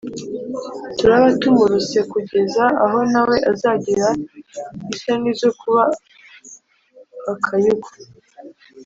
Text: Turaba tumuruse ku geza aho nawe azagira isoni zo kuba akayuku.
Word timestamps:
Turaba 0.97 1.27
tumuruse 1.41 1.99
ku 2.11 2.17
geza 2.29 2.65
aho 2.85 2.99
nawe 3.11 3.37
azagira 3.51 4.07
isoni 4.93 5.31
zo 5.39 5.49
kuba 5.59 5.83
akayuku. 7.33 7.91